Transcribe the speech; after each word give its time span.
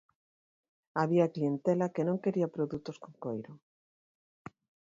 Había 1.01 1.31
clientela 1.35 1.91
que 1.95 2.03
non 2.07 2.21
quería 2.23 2.53
produtos 2.55 2.97
con 3.03 3.13
coiro. 3.23 3.51